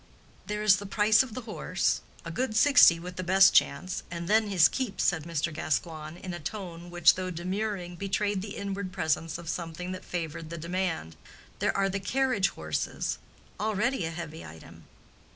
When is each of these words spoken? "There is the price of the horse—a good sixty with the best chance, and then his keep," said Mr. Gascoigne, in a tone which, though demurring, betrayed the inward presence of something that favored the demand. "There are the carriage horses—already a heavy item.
"There 0.47 0.63
is 0.63 0.77
the 0.77 0.87
price 0.87 1.21
of 1.21 1.35
the 1.35 1.41
horse—a 1.41 2.31
good 2.31 2.55
sixty 2.55 2.99
with 2.99 3.17
the 3.17 3.23
best 3.23 3.53
chance, 3.53 4.01
and 4.09 4.27
then 4.27 4.47
his 4.47 4.67
keep," 4.67 4.99
said 4.99 5.25
Mr. 5.25 5.53
Gascoigne, 5.53 6.19
in 6.23 6.33
a 6.33 6.39
tone 6.39 6.89
which, 6.89 7.13
though 7.13 7.29
demurring, 7.29 7.97
betrayed 7.97 8.41
the 8.41 8.55
inward 8.55 8.91
presence 8.91 9.37
of 9.37 9.47
something 9.47 9.91
that 9.91 10.03
favored 10.03 10.49
the 10.49 10.57
demand. 10.57 11.17
"There 11.59 11.77
are 11.77 11.87
the 11.87 11.99
carriage 11.99 12.49
horses—already 12.49 14.05
a 14.05 14.09
heavy 14.09 14.43
item. 14.43 14.85